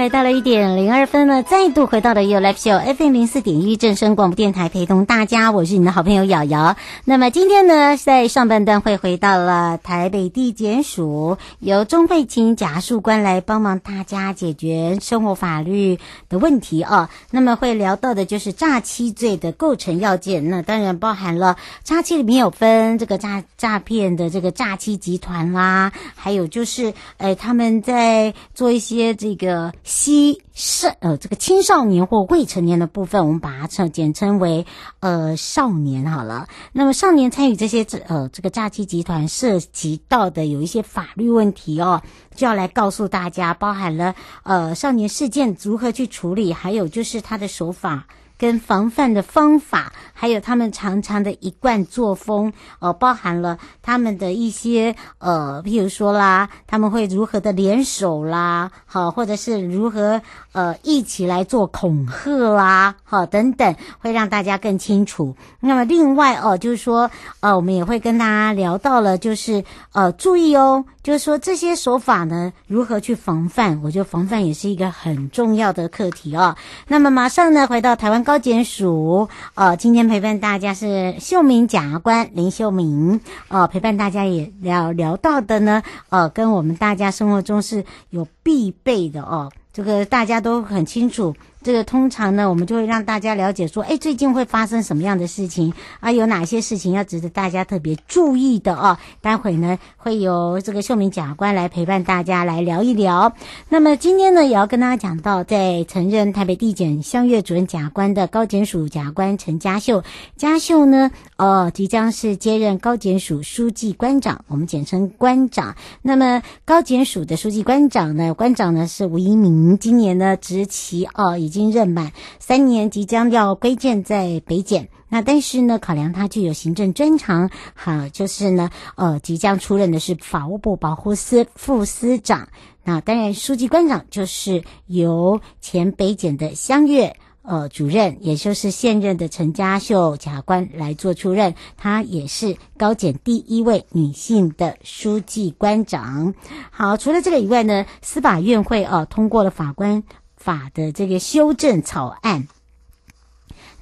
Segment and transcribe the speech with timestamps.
[0.00, 6.74] 来到了一点零二分了，再度回到了 YOYO Live Show FM 零四点一正声广播电台，陪同大家，我是你的好朋友瑶瑶。
[7.04, 15.98] 那么今天呢，在上半段会回到了台北地检署，由钟慧清检察官来帮忙大家解决生活法律
[16.30, 17.10] 的问题啊。
[17.30, 29.74] 那么会聊到的就是诈欺罪的构成要件，那当然包含了诈欺里面有分这个诈诈骗的这个诈欺集团啦，还有就是呃他们在做一些这个。
[29.90, 34.64] 吸少呃，这个青少年或未成年的部分，我们把它称简称为
[35.00, 36.46] 呃少年好了。
[36.72, 42.00] 那么少年参与这些呃这个诈欺集团涉及到的有一些法律问题哦，
[42.36, 48.06] 就要来告诉大家，包含了呃少年事件如何去处理，还有就是他的手法。
[48.38, 60.20] 跟防范的方法，还有他们常常的一贯作风，呃，包含了他们的一些呃，譬如说啦，他们会如何的联手啦，好，或者是如何
[60.52, 65.34] 呃一起来做恐吓啦，好，等等，会让大家更清楚。
[65.58, 67.10] 那么另外哦，就是说
[67.40, 73.80] 呃，我们也会跟大家聊到了，就是呃，注意哦，就是说这些手法呢，如何去防范？
[73.82, 76.54] 我觉得防范也是一个很重要的课题哦。
[76.88, 78.20] 那么马上呢，回到台湾。
[78.22, 91.32] 高检署，呃，今天陪伴大家是秀敏检察官林秀敏，呃，陪伴大家也聊聊到的呢，呃，跟我们大家生活中是有必备的哦，这个大家都很清楚。
[91.62, 96.10] 这个通常呢，我们就会让大家了解说，哎，最近会发生什么样的事情啊？
[96.10, 98.96] 有哪些事情要值得大家特别注意的哦？
[99.20, 103.34] 待会呢，会由这个秀敏检察官来陪伴大家来聊一聊。
[103.68, 110.02] 那么今天呢，也要跟大家讲到，在曾任台北地检相阅主任检察官的高检署检察官陈家秀，
[110.36, 115.76] 家秀呢，哦，即将是接任高检署书记官长，我们简称官长。
[116.00, 124.88] 那么高检署的书记官长呢，官长呢是吴怡民，今年呢执旗哦已已经任满三年，即将要归建在北检。
[125.08, 132.46] 那但是呢，考量他具有行政专长，好，就是呢，呃，即将出任的是法务部保护司副司长。
[132.84, 141.52] 那当然，书记官长就是由前北检的乡阅呃主任，也就是现任的陈家秀检察官来做出任。
[141.76, 146.32] 她也是高检第一位女性的书记官长。
[146.70, 150.04] 好，除了这个以外呢，司法院会呃通过了法官
[150.40, 152.48] 法的这个修正草案。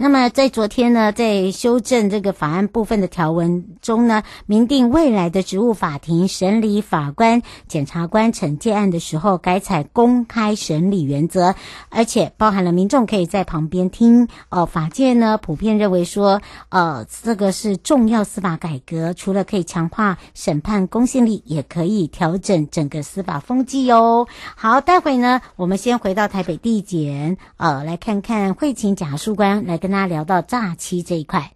[0.01, 11.57] 那么在昨天呢，在修正这个法案部分的条文中呢，明定未来的职务法庭审理法官、检察官惩戒案的时候，改采公开审理原则，
[11.89, 14.29] 而且包含了民众可以在旁边听。
[14.51, 24.29] 哦，法界呢普遍认为说，呃，这个是重要司法改革，除了可以强化审判公信力，也可以调整整个司法风气哦。
[24.55, 29.88] 好，待会呢，我们先回到台北地检，呃，来看看会请检察官来跟。
[29.89, 31.55] 跟大家聊到诈欺这一块。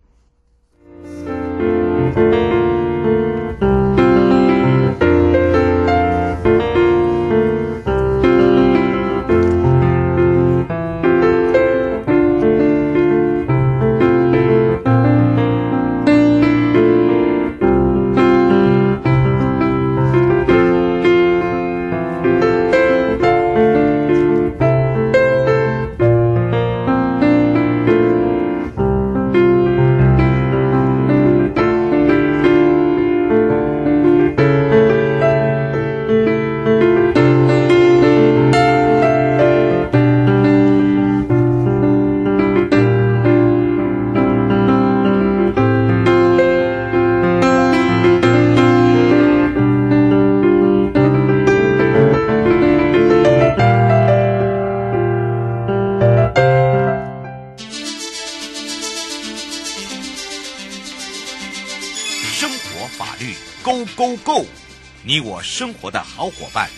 [65.13, 66.71] 你我生活的好伙伴，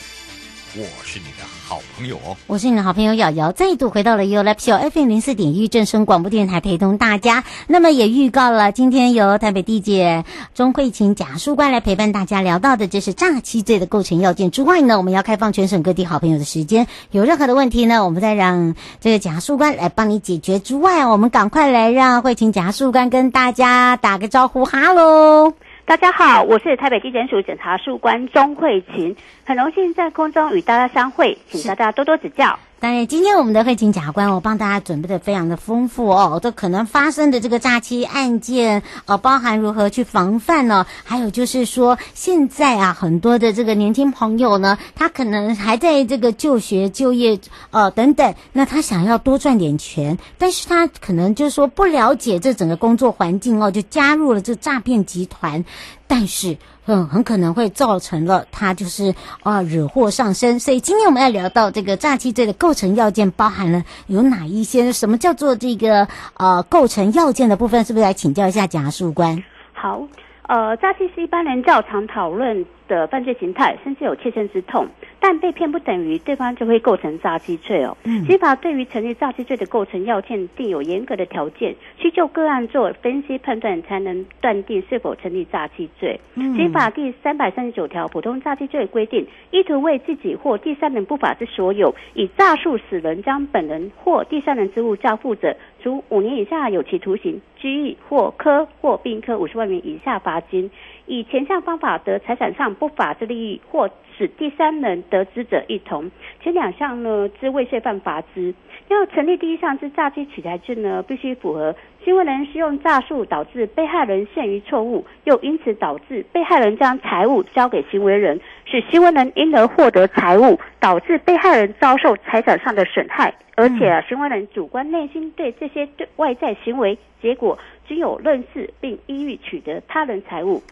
[0.74, 7.44] 我是你的好朋友哦，我是你的好朋友瑶瑶，再度回到了 U Live Show FM 零四点一正声广播电台，陪同大家。
[7.68, 25.52] 那么也预告了，今天由台北地检钟慧晴贾淑官来陪伴大家聊到的，这是诈欺罪的构成要件之外呢，我们要开放全省各地好朋友的时间，有任何的问题呢，我们再让这个贾淑官来帮你解决之外，我们赶快来让慧晴贾淑官跟大家打个招呼，哈喽。
[25.86, 29.14] 大家好，我是台北地检署检察署官钟慧琴，
[29.44, 32.58] 很荣幸在空中与大家相会，请大家多多指教。
[32.80, 40.84] 当然，今天我们的慧晴检察官，我帮大家准备的非常的丰富哦，都可能发生的这个诈欺案件，呃，包含如何去防范呢？
[41.02, 47.40] 还有就是说，现在啊，很多的这个年轻朋友呢，他可能还在这个就学、就业，
[47.70, 55.64] 呃，等等，那他想要多赚点钱，但是他可能就是说不了解这整个工作环境哦，就加入了这诈骗集团，
[56.06, 56.56] 但是。
[56.86, 64.92] 嗯，很可能会造成了他就是啊惹祸上身，所以今天我们要聊到这个诈欺罪的构成要件包含了有哪一些？
[64.92, 66.06] 什么叫做这个
[66.36, 67.82] 呃构成要件的部分？
[67.86, 69.42] 是不是来请教一下贾树官？
[69.72, 70.06] 好，
[70.42, 74.86] 呃，诈欺是一般人较常讨论的犯罪形态，甚至有切身之痛。
[75.20, 77.96] 但被骗不等于对方就会构成诈欺罪哦。
[78.04, 86.20] 嗯，刑法对于成立诈欺罪的构成要件定有严格的条件，需就个案做分析判断，才能断定是否成立诈欺罪。
[86.34, 100.70] 嗯，刑法第三百三十九条普通诈欺罪规定，意图为自己或第三人不法之所有，以诈术使人将本人或第三人之物交付者，处五年以下有期徒刑、拘役或科或并科五十万元以下罚金。
[101.06, 106.10] 以前项方法得财产上不法之利益，或使第三人得知者一同，
[106.42, 108.54] 前两项呢之未遂犯罚之。
[108.88, 111.74] 要成立第一项之诈欺取财罪呢，必须符合
[112.04, 130.62] 行为人是用诈术导致被害人陷于错误，又因此导致被害人将财物交给行为人，使行为人因而获得财物，导致被害人遭受财产上的损害，而且啊，行为人主观内心对这些对外在行为结果均有认识，并依欲取得他人财物。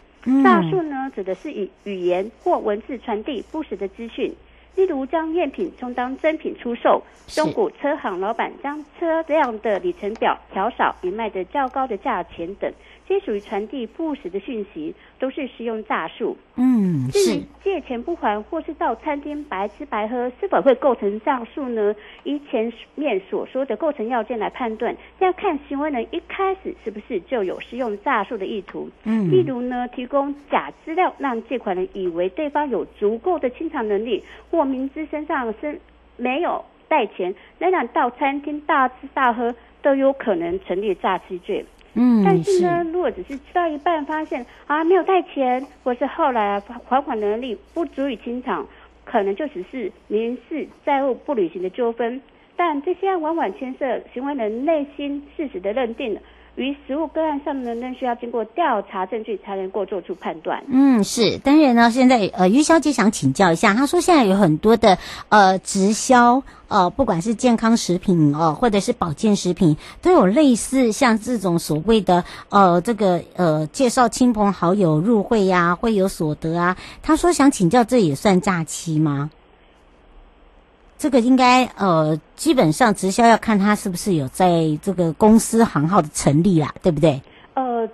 [0.43, 4.33] 诈术呢，指的是以语言或文字传递不实的资讯，
[4.75, 12.71] 例如将赝品充当真品出售，中古车行老板将车辆的里程表调少以卖得较高的价钱等。
[13.07, 16.37] 皆属于传递不实的讯息，都是使用诈术。
[16.55, 21.93] 嗯，是借钱不还，或是到餐厅白吃白喝，是否会构成诈术呢？
[22.23, 28.89] 依前面所说的构成要件来判断，要看行为人一开始是不是就有使用诈术的意图。
[29.03, 35.79] 嗯，例如呢，提供假资料让借款人以为对方有足够的清偿能力，或明知身上是
[36.15, 41.65] 没有带钱，仍然到餐厅大吃大喝，都有可能成立诈欺罪。
[41.95, 48.65] 嗯，但是呢，是如果只是吃到一半发现啊没有带钱，或是后来啊还款，款能力不足以清偿，
[49.05, 52.21] 可能就只是民事债务不履行的纠纷。
[52.55, 56.17] 但这些往往牵涉行为人内心事实的认定。
[56.55, 60.63] 于实务个案上呢，仍需要经过调查证据才能够做出判断。
[60.67, 61.39] 嗯，是。
[61.39, 76.77] 当然呢，现在呃，于小姐想请教一下，她说现在有很多的呃直销呃，不管是健康食品哦、或者是保健食品，都有类似像这种所谓的呃这个呃介绍亲朋好友入会呀、啊，会有所得啊。
[77.01, 79.31] 她说想请教，这也算诈欺吗？
[81.03, 84.47] 这个应该呃，基本上直销要看他是不是有在
[84.81, 87.21] 这个公司行号的成立啦，对不对？
[87.55, 87.85] 呃，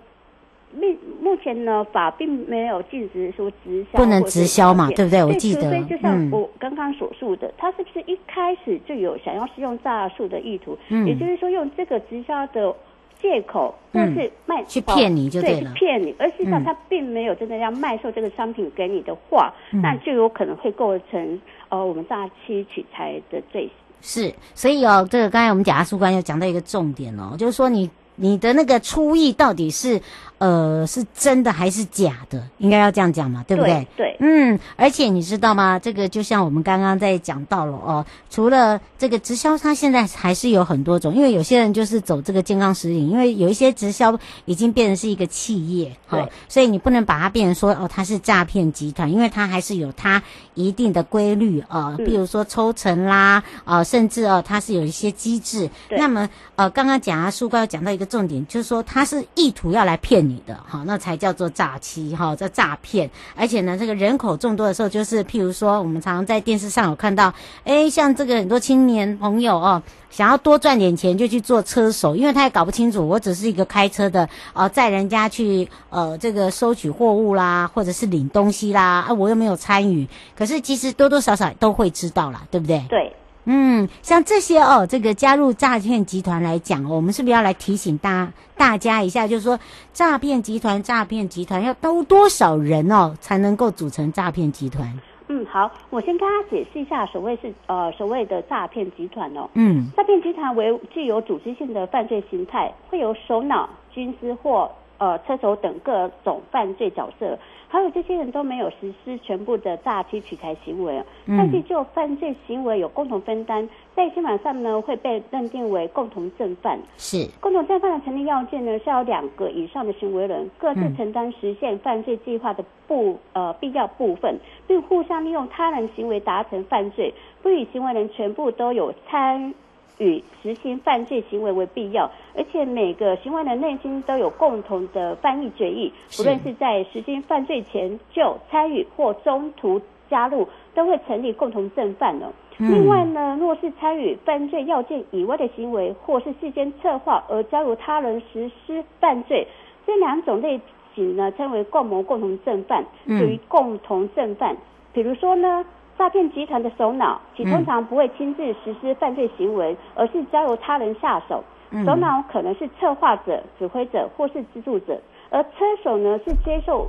[0.71, 5.23] 目目前呢，法并没有禁止说直销不能直销嘛，对不对？
[5.23, 10.77] 我记得，所以就像我刚刚所述的，嗯、他是不是一开始就有想要使用诈术的意图？
[10.89, 12.75] 嗯，也就是说用这个直销的。
[13.21, 23.69] 借口但是卖、嗯、去骗你就对了，对，骗你，而实际上他并没有真的要卖售这个商品给你的话，嗯、那就有可能会构成哦我们诈欺取材的最。
[24.01, 27.89] 是，所以哦，这个刚才我们讲阿叔官又讲到一个重点哦，就是说你。
[28.19, 30.01] 你的那个初意到底是
[30.37, 32.47] 呃是真的还是假的？
[32.57, 33.87] 应该要这样讲嘛，对不对？
[33.95, 34.05] 对。
[34.05, 35.79] 对嗯，而且你知道吗？
[35.79, 50.21] 这个就像我们刚刚在讲到了哦，除了这个直销，它现在还是有很多种，因为有些人就是走这个健康食品，因为有一些直销已经变成是一个企业，哈、哦，所以你不能把它变成说哦，它是诈骗集团，因为它还是有它
[50.53, 55.69] 一定的规律啊，比、呃、如说抽成啦，啊、呃，甚至哦、呃，它是有一些机制。
[55.89, 58.08] 那么呃，刚刚讲啊，苏哥有讲到一个。
[58.09, 63.09] 重点，就是说他是意图要来骗你的，哈，那才叫做诈欺，哈，这诈骗。
[63.35, 82.83] 而且呢，这个人口众多的时候，就是譬如说，我们常常在电视上有看到，诶，像这个很多青年朋友哦，想要多赚点钱，就去做车手，因为他也搞不清楚，我只是一个开车的，呃，载人家去，呃，这个收取货物啦，或者是领东西啦，啊，我又没有参与，可是其实多多少少都会知道啦，对不对？
[82.89, 83.13] 对。
[83.51, 89.27] 嗯，像这些哦，这个加入诈骗集团来讲哦，我们是不是要来提醒大大家一下？
[89.27, 89.59] 就是说，
[89.91, 94.87] 诈骗集团，诈骗集团要都多少人哦，才能够组成诈骗集团？
[95.29, 99.49] 嗯，好，我先跟大家解释一下，所谓是呃所谓的诈骗集团哦。
[99.55, 107.37] 嗯，诈骗集团为具有组织性的犯罪形态，会有首脑、军师或呃车手等各种犯罪角色。
[107.71, 116.79] 还有这些人都没有实施全部的诈欺取财行为，但是就犯罪行为有共同分担，在刑法上呢会被认定为共同正犯。
[116.97, 127.13] 是共同正犯的成立要件呢是要两个以上的行为人各自承担实现犯罪计划的部呃必要部分，并互相利用他人行为达成犯罪，
[127.43, 129.53] 不与行为人全部都有参。
[129.99, 139.79] 与实行犯罪行为为必要，而且每个行为人内心都有共同的犯意决议，不论是在实行犯罪前就参与或中途
[140.09, 142.33] 加入，都会成立共同正犯了。
[142.57, 149.45] 嗯、另外呢，若是参与犯罪要件以外的行为，或是事先策划而加入他人实施犯罪，
[149.85, 150.59] 这两种类
[150.95, 154.55] 型呢称为共谋共同正犯，属于共同正犯。
[154.93, 155.65] 比如说呢。
[155.99, 161.43] 诈骗集团的首脑，其通常不会亲自实施犯罪行为，而是交由他人下手。
[161.85, 164.97] 首脑可能是策划者、指挥者或是资助者，
[165.29, 165.49] 而车
[165.83, 166.87] 手呢是接受，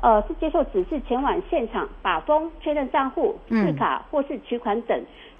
[0.00, 4.98] 呃，是接受指示前往现场把风、确认账户、制卡或是取款等。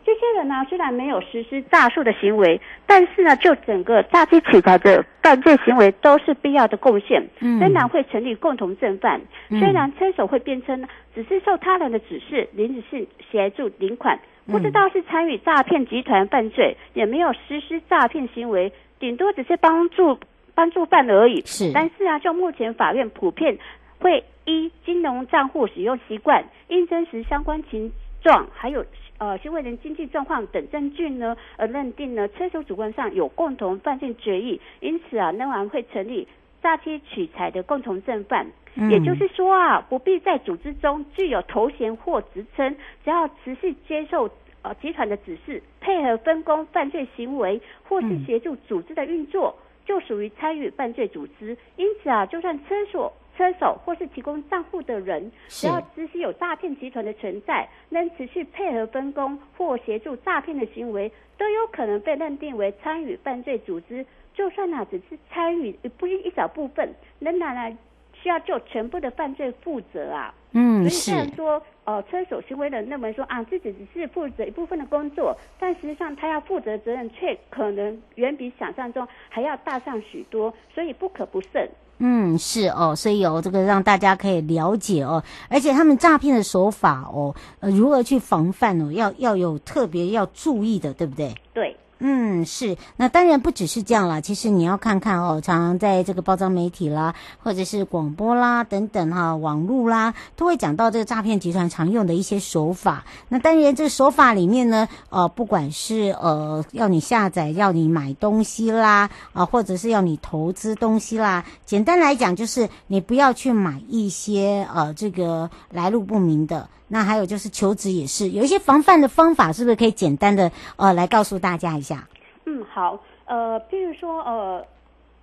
[0.08, 9.20] 这些人呢，虽然没有实施诈术的行为，但是呢，就整个诈欺取财的犯罪行为都是必要的贡献，仍然会成立共同正犯。
[9.50, 10.82] 虽然车手会辩称
[11.14, 20.18] 只是受他人的指示，临时性协助领款，不知道是参与诈骗集团犯罪，也没有实施诈骗行为，顶多只是帮助
[20.54, 21.42] 帮助犯而已。
[21.44, 23.58] 是，但是啊，就目前法院普遍
[24.00, 28.82] 会依金融账户使用习惯、应真实相关情状，还有。
[29.18, 36.28] 呃，行为人经济状况等证据呢，而认定呢车手主观上有共同犯罪决议，因此啊，仍然会成立
[36.62, 38.46] 诈欺取财的共同正犯。
[38.76, 44.30] 嗯、也就是说啊，不必在组织中具有头衔或职称，只要持续接受
[44.62, 51.56] 呃集团的指示，配合分工犯罪行为，或是协助组织的运作，嗯、就属于参与犯罪组织。
[51.74, 53.12] 因此啊，就算车手。
[53.38, 64.04] 车手或是提供账户的人，只要知悉有诈骗集团的存在，能持续配合分工或协助诈骗的行为，都有可能被认定为参与犯罪组织。
[64.34, 67.78] 就算呢、啊，只是参与一不一小部分，仍然呢
[68.12, 70.34] 需要就全部的犯罪负责啊。
[70.50, 81.68] 嗯，所以虽然说，呃，车手行为人认为说啊，自己只是负责一部分的工作，但实际上他要负责的责任却可能远比想象中还要大上许多，所以不可不慎。
[81.98, 91.34] 嗯，是哦，所以有、哦、这个让大家可以了解哦，而且他们诈骗的手法哦，呃，如何去防范哦，要要有特别要注意的，对不对？
[91.52, 91.76] 对。
[92.00, 94.20] 嗯，是，那当然不只是这样啦。
[94.20, 97.12] 其实你要看看哦，常常在这个包装媒体啦，
[97.42, 103.04] 或者是广播啦等等哈，网络啦，都会讲到这个诈骗集团常用的一些手法。
[103.28, 116.68] 那当然，这个手法里面呢，呃，不管是呃要你下载、要你买东西啦，啊、或者是要你投资东西啦，简单来讲就是你不要去买一些呃这个来路不明的。
[116.88, 122.08] 那还有就是求职也是有一些防范的方法，是不是可以简单的呃来告诉大家一下？
[122.46, 124.64] 嗯，好，呃，譬如说呃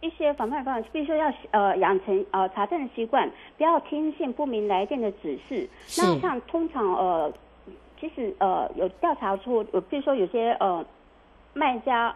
[0.02, 5.68] 一些防范方法，比如说要呃养成呃查证的习惯，不要听信不明来电的指示。
[5.88, 7.34] 是那像通常呃
[8.00, 10.86] 其实呃有调查出，呃比如说有些呃
[11.54, 12.16] 卖家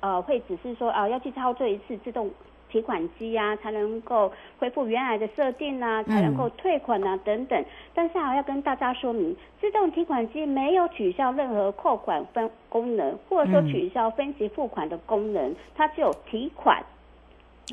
[0.00, 2.30] 呃会指示说啊、呃、要去操作一次自动。
[2.74, 7.64] 提款机呀、啊，才能够恢复原来的设定啊，才能够退款啊，等等。
[7.94, 16.82] 但是啊，要跟大家说明，自动提款机没有取消任何扣款分功能，或者说取消分期付款的功能，它只有提款。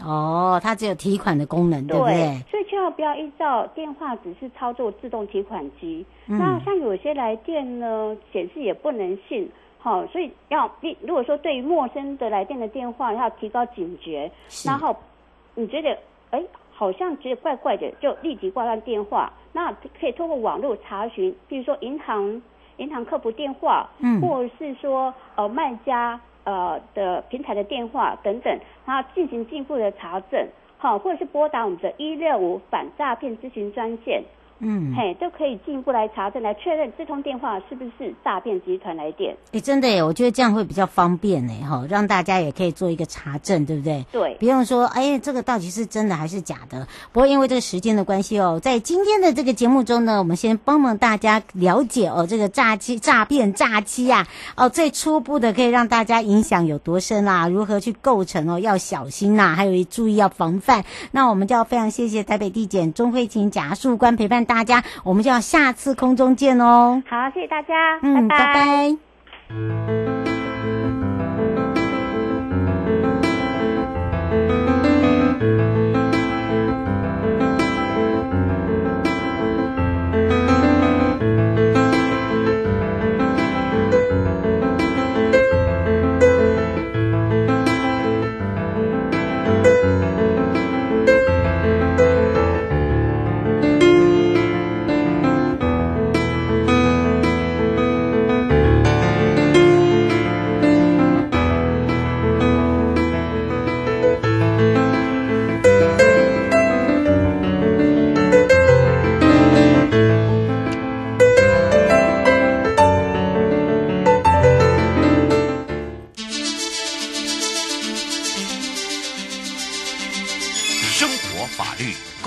[0.05, 2.39] 哦，它只有提款的功能，对不对？
[2.51, 6.05] 所以千万不要依照电话指示操作自动提款机。
[6.27, 9.50] 嗯、那像有些来电呢，显示也不能信。
[9.83, 14.95] 好，所以要你如果说对于陌生的来电的电话要提高警觉，是然后
[15.55, 15.97] 你觉得
[16.29, 19.33] 哎好像觉得怪怪的，就立即挂断电话。
[19.53, 22.39] 那可以通过网络查询，比如说银行
[22.77, 30.47] 银行客服电话，嗯，或者是说呃卖家呃的平台的电话等等，然后进行进一步的查证，
[30.77, 34.23] 好，或者是拨打我们的一六五反诈骗咨询专线。
[34.61, 39.35] 嗯，嘿，都可以进一步来查证，来确认这通电话是不是诈骗集团来电。
[39.51, 44.05] 哎，真的耶，我觉得这样会比较方便呢，哈，让大家也可以做一个查证，对不对？
[44.11, 46.87] 对，不用说，哎，这个到底是真的还是假的？
[47.11, 57.47] 不过因为这个时间的关系哦，在今天的这个节目中呢，我们先帮忙大家了解哦，这个诈欺、诈骗、诈欺啊，哦，最初步的可以让大家影响有多深啊？
[57.47, 58.59] 如何去构成哦？
[58.59, 60.85] 要小心呐，还有注意要防范。
[61.11, 67.01] 那我们就要非常谢谢台北地检钟慧琴检察官陪伴大家，我们就要下次空中见哦。
[67.08, 68.53] 好，谢谢大家，嗯，拜拜。
[68.53, 68.96] 拜
[69.48, 70.10] 拜。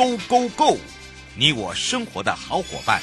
[0.04, 0.76] Go Go Go！
[1.34, 3.00] 你我生活的好伙伴，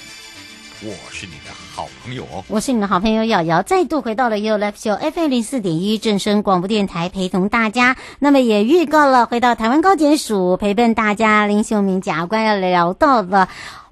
[0.84, 2.43] 我是你的好朋友哦。
[2.48, 7.98] 我是你的好朋友瑶瑶，再度回到了 You Live Show FM 零四点一正声广播电台，陪同大家。
[8.20, 13.50] 那么也预告了回到台湾高检署陪伴大家，林秀敏检察官要聊到了。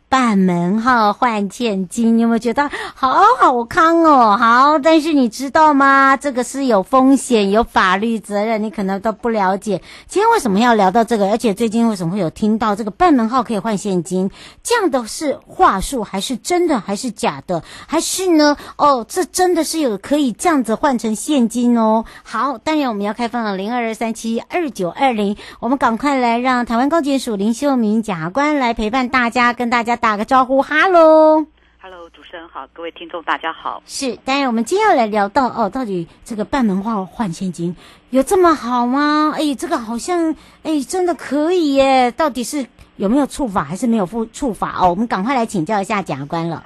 [0.10, 4.36] 办门号换现金，你有没有觉得好好康哦？
[4.36, 6.18] 好，但是你知道吗？
[6.18, 9.84] 这个是有风险、有法律责任，你可能都不了解。
[10.08, 11.30] 今天为什么要聊到这个？
[11.30, 14.32] 而且最近为什么会有听到这个办门号可以换现金？
[14.64, 17.62] 这样的是话术，还是真的，还是假的？
[17.86, 18.58] 还是呢？
[18.78, 22.04] 哦，这真的是有可以这样子换成现金哦。
[22.24, 29.99] 好，当然我们要开放了零二二三七二九二零，我们赶快来让台湾高检署林秀明检察官来陪伴大家，跟大家。
[30.00, 31.46] 打个招呼，哈喽，
[31.78, 33.84] 哈喽，主持人好，各位听众大家好。
[33.86, 37.76] 是，当然我们今天要来聊到哦，到底这个半文化换现金
[38.10, 39.34] 有这么好吗？
[39.36, 42.12] 哎，这个好像哎，真的可以耶？
[42.12, 42.66] 到底是
[42.96, 44.90] 有没有触法，还是没有付触法哦？
[44.90, 46.66] 我们赶快来请教一下检察官了。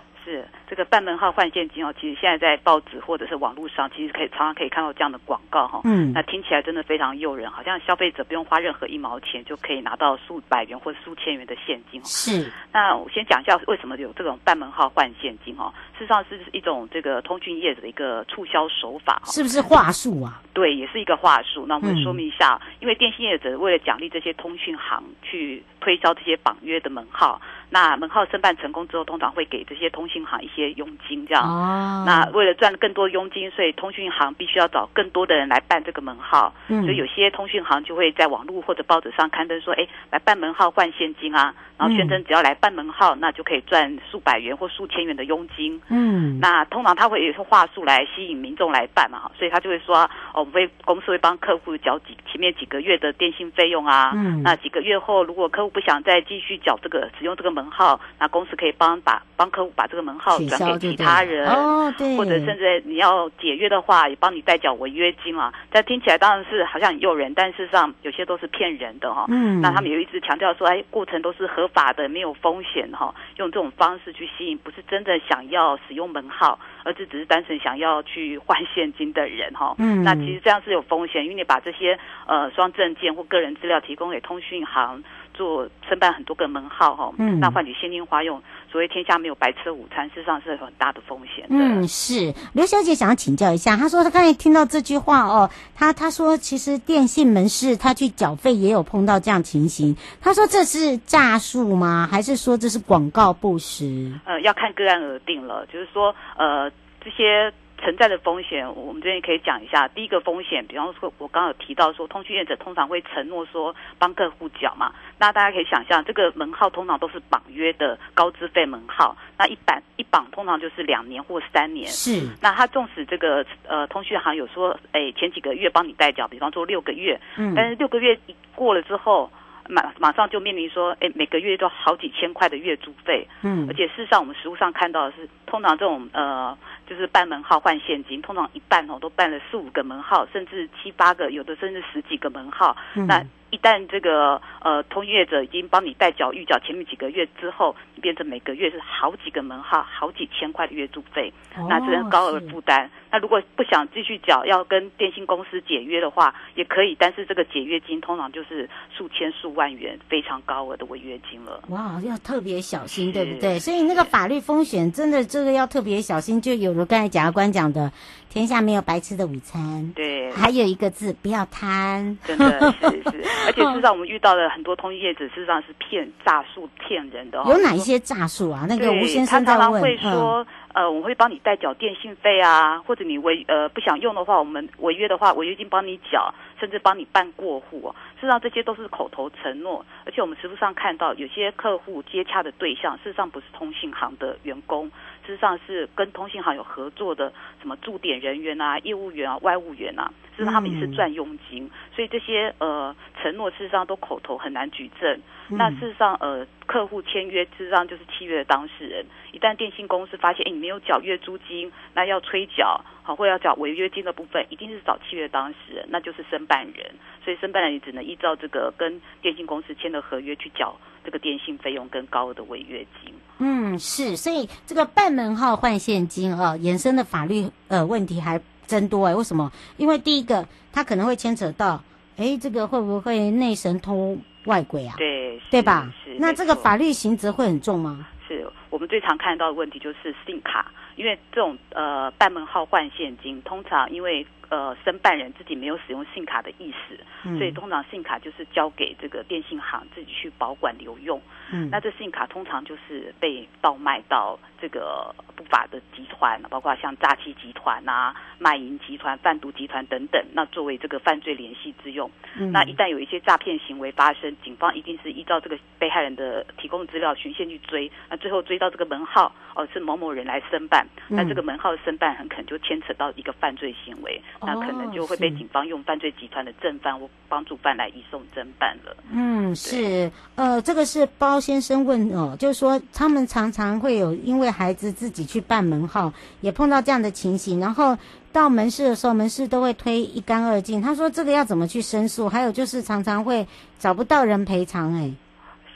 [0.74, 5.82] 这个半门号换现金哦，其实现在在报纸或者是网络上，其实可以常常可以看到这样的广告哈。
[5.84, 6.12] 嗯。
[6.12, 12.02] 那听起来真的非常诱人，好像消费者不用花任何一毛钱就可以拿到数百元或者数千元的现金。
[12.02, 12.52] 哦是。
[12.72, 15.72] 那我先讲一下为什么有这种半门号换现金哦。
[15.96, 19.22] 事实上是一种这个通讯业者的一个促销手法。
[19.26, 20.42] 是不是话术啊？
[20.56, 21.68] 对，也是一个话术。
[21.68, 27.40] 那我们说明一下，嗯、因为电信业者为了奖励这些通讯行去推销这些绑约的门号。
[27.70, 31.44] 那门号申办成功之后，通常会给这些通讯行一些佣金，这样。
[31.44, 32.04] 哦。
[32.06, 36.54] 那为了赚更多佣金，所以通讯行必须要找更多的人来办这个门号。
[36.68, 36.84] 嗯。
[36.84, 45.82] 所以有些通讯行就会在网络或者报纸上刊登说：“哎，来办门号换现金啊！”然后宣称只要来办门号，那就可以赚数百元或数千元的佣金。
[45.90, 46.40] 嗯。
[46.40, 49.98] 那通常他会有些话术来吸引民众来办嘛，所以他就会说
[50.34, 54.12] ：“哦，我们会公司会帮客户缴几前面几个月的电信费用啊。
[54.14, 54.44] 嗯。
[54.44, 65.54] 那几个月后，如果客户不想再继续缴这个使用这个门，门号，那公司可以帮把帮客户把这个门号转给其他人，哦，对，或者甚至你要解约的话，也帮你代缴违约金啊。
[65.70, 69.26] 但听起来当然是好像很诱人，但事实上有些都是骗人的哈。
[69.30, 73.16] 嗯，那他们有一直强调说，哎，过程都是合法的，没有风险哈。
[73.38, 79.76] 用这种方式去吸引不是真的想要使用门号，而是只是单纯想要去换现金的人哈。
[79.78, 85.02] 嗯，那其实这样是有风险，因为你把这些呃双证件或个人资料提供给通讯行。
[85.34, 88.42] 做申办很多个门号哈，嗯，那换取现金花用，
[88.72, 91.46] 所谓天下没有白吃的午餐，事实上是很大的风险。
[91.50, 102.08] 嗯，是刘小姐想要请教一下，她说她刚才听到这句话哦，她她说其实电信门市她去缴费也有碰到这样情形，她说这是诈术吗？
[102.10, 104.12] 还是说这是广告不实？
[104.26, 106.70] 呃，要看个案而定了，就是说呃
[107.04, 107.52] 这些。
[107.84, 109.90] 存在的风险，我们这边可以讲一下。
[109.90, 114.94] 第一个风险，比方说，我刚刚有提到说，通讯业者通常会承诺说帮客户缴嘛。
[115.20, 121.86] 那大家可以想象，这个门号通常都是绑约的高资费门号，那一绑一绑通常就是两年或三年。
[121.88, 122.26] 是。
[122.42, 129.30] 那他纵使这个呃通讯行有说，哎，前几个月帮你代缴，比方说六个月，嗯，但是六个月一过了之后。
[129.70, 136.56] 马马上就面临说，哎，每个月都好几千块的月租费，嗯，而且事实上我们实物上看到的是，通常这种呃
[136.88, 142.76] 就是办门号换现金，通常一办哦都办了四五个门号，甚至七八个，有的甚至十几个门号。
[142.96, 152.90] 嗯、那一旦这个呃通讯业者已经帮你代缴预缴前面几个月之后，变成每个月是好几个门号，好几千块的月租费，哦、那这是高额负担。
[153.12, 161.62] 那如果不想继续缴，要跟电信公司解约的话，也可以，但是这个解约金通常就是数千数万元，非常高额的违约金了。
[161.70, 163.60] 哇，要特别小心，对不对？
[163.60, 166.42] 所以那个法律风险真的这个要特别小心。
[166.42, 167.92] 就有如刚才检察官讲的，
[168.32, 169.94] 天下没有白吃的午餐。
[169.94, 172.18] 对，还有一个字，不要贪。
[172.26, 177.44] 真的是是， 而且事实上我们遇到的很多通信业者，事实上是骗诈术骗人的。
[177.46, 178.66] 有哪一些诈术啊？
[178.68, 179.60] 那个吴先生在问。
[179.60, 180.44] 他常常会说。
[180.44, 187.96] 嗯呃，我们会帮你代缴电信费啊，或者你违呃不想用的话，我们违约的话，违约金帮你缴，甚至帮你办过户哦。
[188.16, 194.88] 事实上，这些都是口头承诺，而且我们实务上看到，有些客户接洽的对象，事实上不是通信行的员工，
[195.28, 205.20] 事实上是跟通信行有合作的，什么驻点人员啊、业务员啊、外务员啊，事实上他们也是赚佣金，所以这些呃承诺事实上都口头很难举证。
[205.50, 209.06] 那事实上，呃，客户签约事实上就是契约的当事人。
[209.34, 216.92] 一旦电信公司发现，哎，你没有缴月租金，那要催缴，好，或要缴违约金的部分，一定是找契约当事人，那就是申办人。
[217.24, 223.14] 所以申办人也只能依照这个跟电信公司签的合约去缴这个电信费用跟高额的违约金。
[223.40, 229.16] 嗯，是，所以这个办门号换现金啊，延伸的法律呃问题还真多哎。
[229.16, 229.52] 为什么？
[229.78, 231.82] 因为第一个，它可能会牵扯到，
[232.18, 234.20] 哎，这个会不会内神通？
[234.46, 235.90] 外鬼啊，对对吧？
[236.04, 238.06] 是，那这个法律刑责会很重吗？
[238.28, 244.26] 是我们最常看到的问题就是 SIM 卡，因为这种呃办门号换现金，通常因为。
[244.50, 251.20] 呃，申办人自己没有使用信卡的意思，嗯、所以通常信卡就是交给这个电信行自己去保管留用。
[251.52, 262.10] 嗯，那这信卡通常就是被倒卖到这个不法的集团，包括像诈欺集团啊、卖淫集团、贩毒集团等等，那作为这个犯罪联系之用。
[262.38, 274.22] 嗯，那一旦有一些诈骗行为发生，警方一定是依照这个被害人的提供资料循线去追，那最后追到这个门号哦，是某某人来申办，嗯、那这个门号的申办很可能就牵扯到一个犯罪行为。
[274.42, 278.96] 那可能就会被警方用犯罪集团的正犯或帮助犯来移送侦办了。
[279.12, 287.98] 嗯，是，呃，这个是包先生问哦，就是说他们常常会有因为孩子自己去办门号，也碰到这样的情形，然后
[288.32, 290.82] 到门市的时候，门市都会推一干二净。
[290.82, 292.28] 他说这个要怎么去申诉？
[292.28, 293.48] 还有就是常常会
[293.80, 295.12] 找不到人赔偿，哎，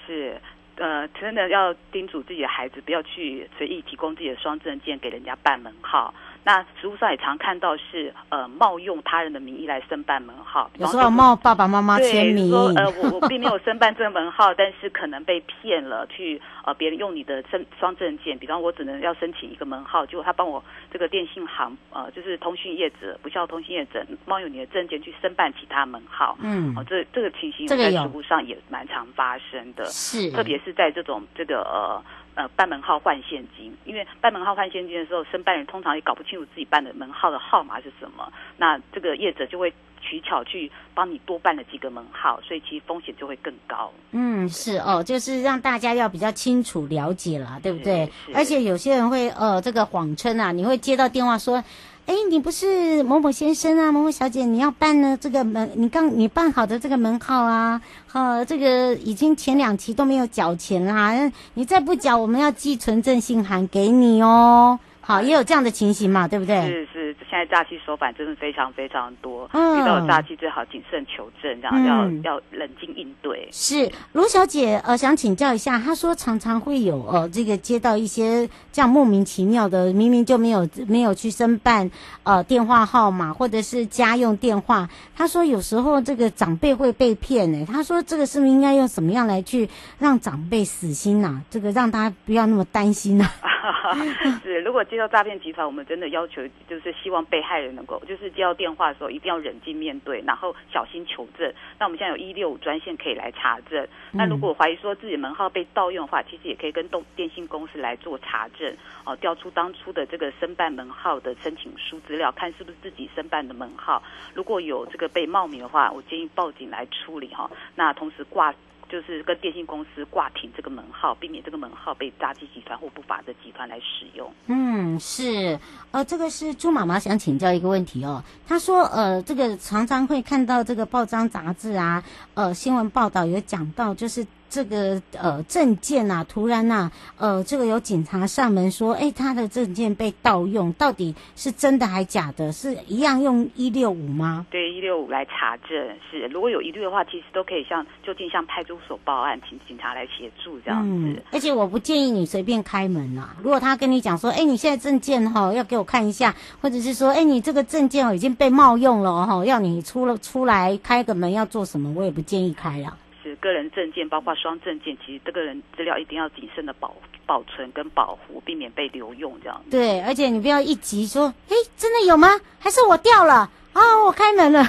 [0.06, 0.42] 是，
[0.76, 6.14] 呃，真的要叮嘱自己的孩子不要去随意提供自己的双证件给人家办门号。
[6.48, 30.32] 那实务上也常看到是呃冒用他人的名义来申办门号，有时候冒爸爸妈妈签名，说呃我我 并没有申办这个门号，但是可能被骗了，去呃别人用你的证双证件，比方我只能要申请一个门号，结果他帮我这个电信行呃就是通讯业者不肖通讯业者冒用你的证件去申办其他门号，嗯，哦这这个情形在实务上也蛮常发生的，是。
[30.32, 32.02] 特别是在这种这个呃。
[32.38, 43.92] 呃，办门号换现金，因为办门号换现金的时候，申办人通常也搞不清楚自己办的门号的号码是什么，那这个业者就会取巧去帮你多办了几个门号，所以其实风险就会更高。
[44.12, 48.08] 嗯，是哦，就是让大家要比较清楚了解了，对不对？
[48.36, 51.64] 而且有些人会呃，这个谎称啊，你会接到电话说。
[52.08, 57.82] 哎，你不是某某先生啊，某某小姐，你要办呢这个门，你刚你办好的这个门号啊，
[58.14, 64.80] 呃，这个已经前两期都没有缴钱啦，你再不缴，我们要寄存证信函给你哦。
[65.08, 66.68] 好，也有这样的情形嘛，对不对？
[66.68, 73.48] 是是，现在诈欺手法真的非常非常多，遇到诈欺最好谨慎求证，然后要、嗯、要冷静应对。
[73.50, 81.90] 是卢小姐，呃，想请教一下，她说常常会有呃，这个接到一些这样莫名其妙的，明明就没有没有去申办
[82.24, 87.66] 呃电话号码或者是家用电话，她说有时候这个长辈会被骗呢。
[87.66, 91.42] 她说这个是不是应该用什么样来去让长辈死心呐、啊？
[91.50, 93.47] 这个让他不要那么担心呐、啊。
[94.44, 101.52] 是，如果接到诈骗集团，我们真的要求就是希望被害人能够，就是接到电话的时候一定要冷静面对，然后小心求证。
[101.80, 103.88] 那我们现在有一六五专线可以来查证。
[104.12, 108.76] 那如果怀疑说自己门号被盗用的话，其实也可以跟动电信公司来做查证，
[109.06, 114.02] 哦，调出当初的这个申办门号的申请书资料，看是不是自己申办的门号。
[114.34, 117.50] 如果有这个被冒名的话，我建议报警来处理哈。
[117.76, 118.54] 那同时挂。
[118.90, 124.32] 就是跟电信公司挂停这个门号，避免这个门号被诈欺集团或不法的集团来使用。
[124.48, 125.60] 嗯，是，
[125.92, 128.24] 呃，这个是朱妈妈想请教一个问题哦。
[128.48, 142.52] 她说，呃，这个常常会看到这个报章杂志啊，呃，新闻报道有讲到，就是这个呃证件呐，突然呐、啊，呃，这个有警察上门说，哎，他的证件被盗用，到底是真的还假的？
[142.52, 144.46] 是一样用一六五吗？
[144.50, 145.70] 对，一六五来查证
[146.10, 150.90] 是，如果有疑虑的话，其实都可以向就近向派出所报案，请警察来协助这样子。
[150.90, 153.36] 嗯，而且我不建议你随便开门啊。
[153.44, 162.98] 如果他跟你讲说，哎，你现在证件哈、哦、要给我看一下，或者是说，哎，你这个证件哦已经被冒用了哈、哦，要你出了出来开个门要做什么，我也不建议开啊。
[163.36, 169.62] 个人证件包括双证件，其实这个人资料一定要谨慎的保保存跟保护，避免被留用这样。
[169.70, 172.30] 对，而且你不要一急说，哎，真的有吗？
[172.60, 173.50] 还是我掉了？
[173.74, 174.68] 啊，我开门了。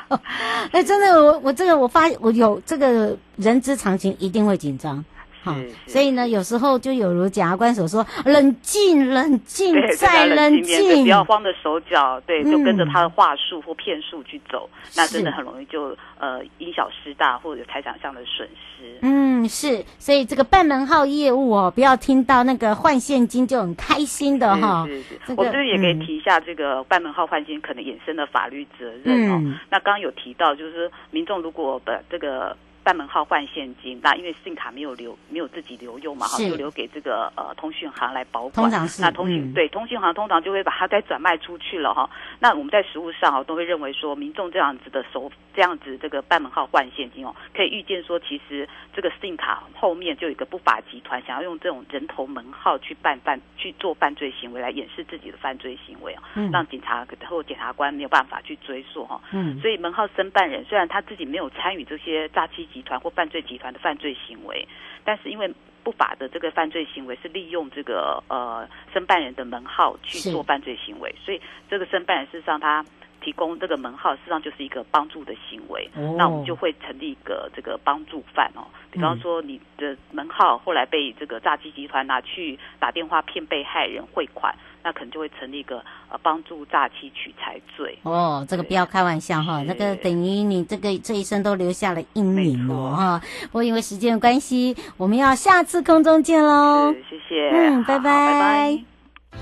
[0.72, 5.04] 哎，真的，我我这个我发我有这个人之常情，一定会紧张。
[5.42, 5.54] 好，
[5.86, 18.98] 所以呢，有时候就有如检察官所说，冷静，冷静，再冷静，不要慌着手脚，对，就跟着他的话术或骗术去走，嗯、那真的很容易就呃因小失大，或者财产上的损失。
[19.00, 24.84] 嗯，是，所以这个办门号业务哦，不要听到那个换现金就很开心的哈。
[24.86, 29.38] 是是是，这个、我这边也可以提一下这个办门号换现金可能衍生的法律责任哦。
[29.40, 32.54] 嗯、那刚刚有提到，就是民众如果把这个。
[32.82, 38.52] 办门号换现金，那因为信卡没有留，没有自己留用嘛，哈，就留给这个呃通讯行来保管。
[38.52, 42.08] 通常是那通讯、嗯、对通讯行通常就会把它再转卖出去了哈。
[42.38, 59.20] 那我们在实务上啊，都会认为说，民众这样子的手这样子这个办门号换现金哦，可以预见说，其实这个信卡后面就有一个不法集团想要用这种人头门号去办办去做犯罪行为来掩饰自己的犯罪行为啊，嗯、让警察或检察官没有办法去追溯哈。
[59.32, 62.69] 嗯，所以门号申办人虽然他自己没有参与这些诈欺。
[62.72, 64.66] 集团或犯罪集团的犯罪行为，
[65.04, 65.52] 但是因为
[65.82, 72.84] 不法的这个犯罪行为是利用这个呃申办人的门号去做犯罪行为，所以这个申办人事实上他
[73.20, 75.88] 提供这个门号事，实际上就是一个帮助的行为。
[75.94, 84.54] 哦、那我们就会成立一个这个帮助犯哦，比方说你的门号后来被这个诈欺集团拿去打电话骗被害人汇款。
[84.82, 85.78] 那可能就会成立一个
[86.10, 93.22] 呃帮助诈欺取财罪哦，这个不要开玩笑哈，那个等于你这个这一生都留下了阴影哦哈。
[93.52, 96.94] 我因为时间的关系，我们要下次空中见喽。
[97.08, 98.78] 谢谢，嗯，拜拜，拜拜。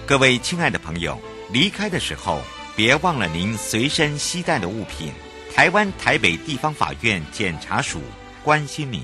[0.07, 1.18] 各位亲爱的朋友，
[1.53, 2.40] 离开的时候
[2.77, 5.12] 别忘了您随身携带的物品。
[5.55, 7.98] 台湾台北地方法院检察署
[8.44, 9.01] 关心您。